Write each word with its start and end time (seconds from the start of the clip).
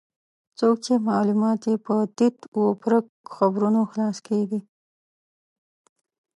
څوک 0.59 0.75
چې 0.85 0.93
معلومات 1.09 1.61
یې 1.69 1.75
په 1.85 1.95
تیت 2.17 2.37
و 2.59 2.61
پرک 2.81 3.05
خبرونو 3.35 3.79
خلاصه 3.91 4.21
کېږي. 4.27 4.59